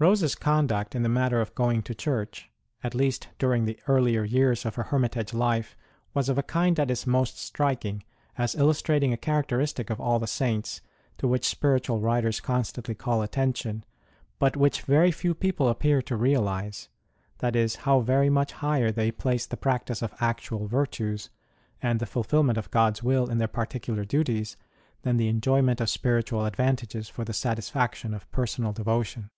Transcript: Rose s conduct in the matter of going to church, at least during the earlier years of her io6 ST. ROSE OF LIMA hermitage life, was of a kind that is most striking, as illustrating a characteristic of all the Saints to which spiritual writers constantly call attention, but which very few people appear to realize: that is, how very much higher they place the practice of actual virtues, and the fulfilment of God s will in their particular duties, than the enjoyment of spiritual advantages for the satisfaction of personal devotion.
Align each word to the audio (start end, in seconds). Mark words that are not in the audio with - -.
Rose 0.00 0.22
s 0.22 0.34
conduct 0.34 0.94
in 0.94 1.02
the 1.02 1.08
matter 1.08 1.40
of 1.40 1.54
going 1.54 1.80
to 1.84 1.94
church, 1.94 2.50
at 2.82 2.94
least 2.94 3.28
during 3.38 3.64
the 3.64 3.80
earlier 3.88 4.22
years 4.22 4.66
of 4.66 4.74
her 4.74 4.82
io6 4.82 4.84
ST. 4.84 4.84
ROSE 4.84 4.84
OF 4.84 4.84
LIMA 4.84 4.90
hermitage 4.90 5.32
life, 5.32 5.76
was 6.12 6.28
of 6.28 6.36
a 6.36 6.42
kind 6.42 6.76
that 6.76 6.90
is 6.90 7.06
most 7.06 7.38
striking, 7.38 8.02
as 8.36 8.54
illustrating 8.54 9.14
a 9.14 9.16
characteristic 9.16 9.88
of 9.88 9.98
all 10.02 10.18
the 10.18 10.26
Saints 10.26 10.82
to 11.16 11.26
which 11.26 11.48
spiritual 11.48 12.00
writers 12.00 12.38
constantly 12.40 12.94
call 12.94 13.22
attention, 13.22 13.82
but 14.38 14.58
which 14.58 14.82
very 14.82 15.10
few 15.10 15.32
people 15.34 15.70
appear 15.70 16.02
to 16.02 16.16
realize: 16.18 16.90
that 17.38 17.56
is, 17.56 17.74
how 17.76 18.00
very 18.00 18.28
much 18.28 18.52
higher 18.54 18.92
they 18.92 19.10
place 19.10 19.46
the 19.46 19.56
practice 19.56 20.02
of 20.02 20.12
actual 20.20 20.66
virtues, 20.66 21.30
and 21.80 21.98
the 21.98 22.04
fulfilment 22.04 22.58
of 22.58 22.70
God 22.70 22.98
s 22.98 23.02
will 23.02 23.30
in 23.30 23.38
their 23.38 23.48
particular 23.48 24.04
duties, 24.04 24.58
than 25.00 25.16
the 25.16 25.28
enjoyment 25.28 25.80
of 25.80 25.88
spiritual 25.88 26.44
advantages 26.44 27.08
for 27.08 27.24
the 27.24 27.32
satisfaction 27.32 28.12
of 28.12 28.30
personal 28.32 28.74
devotion. 28.74 29.30